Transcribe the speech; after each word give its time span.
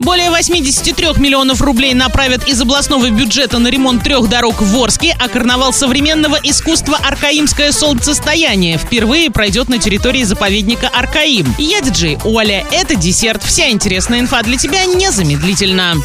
Более 0.00 0.30
83 0.30 1.14
миллионов 1.16 1.60
рублей 1.60 1.92
направят 1.92 2.46
из 2.46 2.62
областного 2.62 3.10
бюджета 3.10 3.58
на 3.58 3.66
ремонт 3.66 4.04
трех 4.04 4.28
дорог 4.28 4.62
в 4.62 4.76
Орске, 4.78 5.16
а 5.18 5.28
карнавал 5.28 5.72
современного 5.72 6.38
искусства 6.40 7.00
«Аркаимское 7.02 7.72
солнцестояние» 7.72 8.78
впервые 8.78 9.28
пройдет 9.28 9.68
на 9.68 9.78
территории 9.78 10.22
заповедника 10.22 10.86
Аркаим. 10.86 11.52
Я 11.58 11.80
диджей 11.80 12.16
Оля, 12.22 12.64
это 12.70 12.94
десерт. 12.94 13.42
Вся 13.42 13.70
интересная 13.70 14.20
инфа 14.20 14.40
для 14.44 14.56
тебя 14.56 14.84
незамедлительно. 14.84 15.96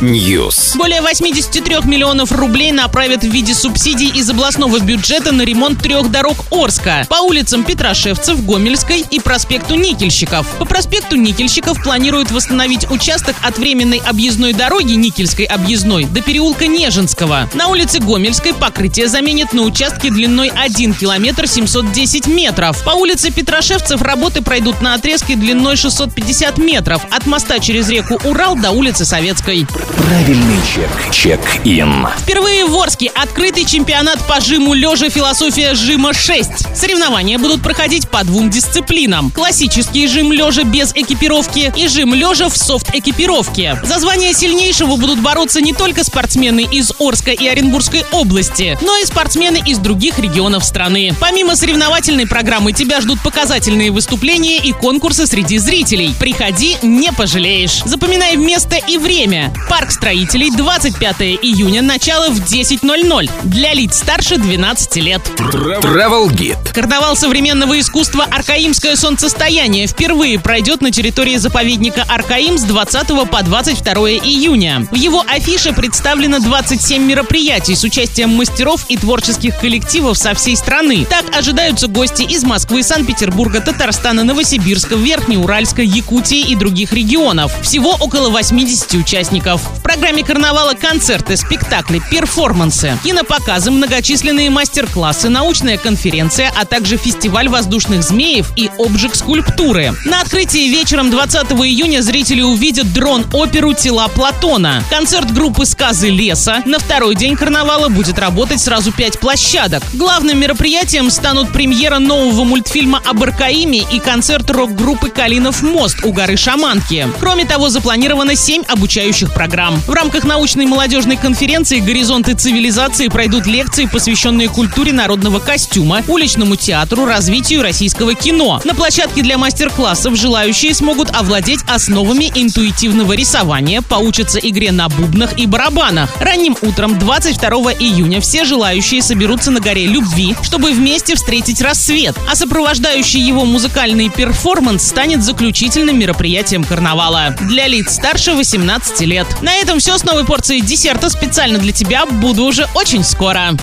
News. 0.00 0.76
Более 0.76 1.02
83 1.02 1.78
миллионов 1.86 2.30
рублей 2.30 2.70
направят 2.70 3.24
в 3.24 3.28
виде 3.28 3.52
субсидий 3.52 4.10
из 4.10 4.30
областного 4.30 4.78
бюджета 4.78 5.32
на 5.32 5.42
ремонт 5.42 5.82
трех 5.82 6.08
дорог 6.12 6.36
Орска 6.52 7.04
по 7.08 7.16
улицам 7.22 7.64
Петрошевцев, 7.64 8.44
Гомельской 8.46 9.04
и 9.10 9.18
проспекту 9.18 9.74
Никельщиков. 9.74 10.46
По 10.60 10.64
проспекту 10.64 11.16
Никельщиков 11.16 11.79
планируют 11.82 12.30
восстановить 12.30 12.90
участок 12.90 13.36
от 13.42 13.58
временной 13.58 13.98
объездной 13.98 14.52
дороги 14.52 14.92
Никельской 14.92 15.44
объездной 15.44 16.04
до 16.04 16.20
переулка 16.20 16.66
Нежинского. 16.66 17.48
На 17.54 17.68
улице 17.68 18.00
Гомельской 18.00 18.54
покрытие 18.54 19.08
заменят 19.08 19.52
на 19.52 19.62
участке 19.62 20.10
длиной 20.10 20.48
1 20.48 20.94
километр 20.94 21.46
710 21.46 22.26
метров. 22.26 22.82
По 22.84 22.90
улице 22.90 23.30
Петрошевцев 23.30 24.02
работы 24.02 24.42
пройдут 24.42 24.80
на 24.80 24.94
отрезке 24.94 25.36
длиной 25.36 25.76
650 25.76 26.58
метров 26.58 27.02
от 27.10 27.26
моста 27.26 27.58
через 27.58 27.88
реку 27.88 28.20
Урал 28.24 28.56
до 28.56 28.70
улицы 28.70 29.04
Советской. 29.04 29.66
Правильный 29.96 30.58
чек. 30.74 30.90
Чек-ин. 31.12 32.06
Впервые 32.18 32.66
в 32.66 32.76
Орске 32.76 33.10
открытый 33.14 33.64
чемпионат 33.64 34.18
по 34.26 34.40
жиму 34.40 34.74
лежа 34.74 35.08
«Философия 35.10 35.74
жима 35.74 36.10
6». 36.10 36.74
Соревнования 36.74 37.38
будут 37.38 37.62
проходить 37.62 38.08
по 38.08 38.24
двум 38.24 38.50
дисциплинам. 38.50 39.30
Классический 39.30 40.06
жим 40.06 40.32
лежа 40.32 40.64
без 40.64 40.92
экипировки 40.94 41.69
и 41.76 41.88
жим 41.88 42.14
лежа 42.14 42.48
в 42.48 42.56
софт-экипировке. 42.56 43.80
За 43.82 43.98
звание 43.98 44.32
сильнейшего 44.32 44.96
будут 44.96 45.20
бороться 45.20 45.60
не 45.60 45.72
только 45.72 46.04
спортсмены 46.04 46.66
из 46.70 46.92
Орска 46.98 47.30
и 47.30 47.46
Оренбургской 47.46 48.04
области, 48.12 48.78
но 48.82 48.96
и 48.98 49.04
спортсмены 49.04 49.62
из 49.64 49.78
других 49.78 50.18
регионов 50.18 50.64
страны. 50.64 51.14
Помимо 51.20 51.56
соревновательной 51.56 52.26
программы 52.26 52.72
тебя 52.72 53.00
ждут 53.00 53.22
показательные 53.22 53.90
выступления 53.90 54.58
и 54.58 54.72
конкурсы 54.72 55.26
среди 55.26 55.58
зрителей. 55.58 56.14
Приходи, 56.18 56.76
не 56.82 57.12
пожалеешь. 57.12 57.82
Запоминай 57.84 58.36
место 58.36 58.76
и 58.76 58.98
время. 58.98 59.52
Парк 59.68 59.92
строителей 59.92 60.50
25 60.50 61.20
июня, 61.20 61.82
начало 61.82 62.30
в 62.30 62.40
10.00. 62.40 63.30
Для 63.44 63.74
лиц 63.74 63.98
старше 63.98 64.38
12 64.38 64.96
лет. 64.96 65.22
Travel 65.38 66.28
Guide. 66.30 66.72
Карнавал 66.72 67.16
современного 67.16 67.78
искусства 67.78 68.24
«Аркаимское 68.24 68.96
солнцестояние» 68.96 69.86
впервые 69.86 70.38
пройдет 70.38 70.80
на 70.80 70.90
территории 70.90 71.36
заповедника 71.36 71.59
Аркаим 71.60 72.56
с 72.56 72.62
20 72.62 73.28
по 73.30 73.42
22 73.42 73.94
июня. 74.12 74.86
В 74.90 74.94
его 74.94 75.22
афише 75.28 75.74
представлено 75.74 76.38
27 76.38 77.04
мероприятий 77.04 77.74
с 77.74 77.84
участием 77.84 78.30
мастеров 78.30 78.86
и 78.88 78.96
творческих 78.96 79.58
коллективов 79.58 80.16
со 80.16 80.32
всей 80.32 80.56
страны. 80.56 81.04
Так 81.04 81.36
ожидаются 81.36 81.86
гости 81.86 82.22
из 82.22 82.44
Москвы, 82.44 82.82
Санкт-Петербурга, 82.82 83.60
Татарстана, 83.60 84.24
Новосибирска, 84.24 84.94
Верхнеуральска, 84.94 85.82
Якутии 85.82 86.40
и 86.40 86.56
других 86.56 86.94
регионов. 86.94 87.52
Всего 87.60 87.90
около 87.90 88.30
80 88.30 88.94
участников. 88.94 89.60
В 89.60 89.82
программе 89.82 90.24
карнавала 90.24 90.72
концерты, 90.72 91.36
спектакли, 91.36 92.00
перформансы, 92.10 92.96
кинопоказы, 93.04 93.70
многочисленные 93.70 94.48
мастер-классы, 94.48 95.28
научная 95.28 95.76
конференция, 95.76 96.50
а 96.56 96.64
также 96.64 96.96
фестиваль 96.96 97.50
воздушных 97.50 98.02
змеев 98.02 98.50
и 98.56 98.70
обжиг-скульптуры. 98.78 99.94
На 100.06 100.22
открытии 100.22 100.70
вечером 100.70 101.10
20 101.10 101.49
июня 101.58 102.02
зрители 102.02 102.42
увидят 102.42 102.92
дрон-оперу 102.92 103.74
«Тела 103.74 104.08
Платона». 104.08 104.82
Концерт 104.90 105.32
группы 105.32 105.66
«Сказы 105.66 106.08
леса». 106.08 106.62
На 106.66 106.78
второй 106.78 107.14
день 107.14 107.36
карнавала 107.36 107.88
будет 107.88 108.18
работать 108.18 108.60
сразу 108.60 108.92
пять 108.92 109.18
площадок. 109.18 109.82
Главным 109.92 110.38
мероприятием 110.38 111.10
станут 111.10 111.50
премьера 111.52 111.98
нового 111.98 112.44
мультфильма 112.44 113.02
об 113.04 113.22
Аркаиме 113.22 113.84
и 113.90 113.98
концерт 113.98 114.50
рок-группы 114.50 115.10
«Калинов 115.10 115.62
мост» 115.62 116.04
у 116.04 116.12
горы 116.12 116.36
Шаманки. 116.36 117.08
Кроме 117.18 117.44
того, 117.44 117.68
запланировано 117.68 118.34
семь 118.36 118.62
обучающих 118.68 119.32
программ. 119.32 119.80
В 119.86 119.92
рамках 119.92 120.24
научной 120.24 120.66
молодежной 120.66 121.16
конференции 121.16 121.80
«Горизонты 121.80 122.34
цивилизации» 122.34 123.08
пройдут 123.08 123.46
лекции, 123.46 123.86
посвященные 123.86 124.48
культуре 124.48 124.92
народного 124.92 125.38
костюма, 125.38 126.02
уличному 126.08 126.56
театру, 126.56 127.04
развитию 127.06 127.62
российского 127.62 128.14
кино. 128.14 128.60
На 128.64 128.74
площадке 128.74 129.22
для 129.22 129.38
мастер-классов 129.38 130.16
желающие 130.16 130.74
смогут 130.74 131.10
овладеть 131.40 131.64
основами 131.66 132.30
интуитивного 132.34 133.14
рисования, 133.14 133.80
поучатся 133.80 134.38
игре 134.38 134.72
на 134.72 134.90
бубнах 134.90 135.38
и 135.38 135.46
барабанах. 135.46 136.10
Ранним 136.20 136.54
утром 136.60 136.98
22 136.98 137.48
июня 137.78 138.20
все 138.20 138.44
желающие 138.44 139.00
соберутся 139.00 139.50
на 139.50 139.60
горе 139.60 139.86
Любви, 139.86 140.36
чтобы 140.42 140.72
вместе 140.72 141.14
встретить 141.14 141.62
рассвет, 141.62 142.14
а 142.30 142.36
сопровождающий 142.36 143.22
его 143.22 143.46
музыкальный 143.46 144.10
перформанс 144.10 144.86
станет 144.86 145.24
заключительным 145.24 145.98
мероприятием 145.98 146.62
карнавала 146.62 147.34
для 147.40 147.66
лиц 147.66 147.94
старше 147.94 148.34
18 148.34 149.00
лет. 149.02 149.26
На 149.40 149.54
этом 149.54 149.78
все 149.78 149.96
с 149.96 150.04
новой 150.04 150.26
порцией 150.26 150.60
десерта 150.60 151.08
специально 151.08 151.58
для 151.58 151.72
тебя. 151.72 152.04
Буду 152.04 152.44
уже 152.44 152.68
очень 152.74 153.02
скоро. 153.02 153.56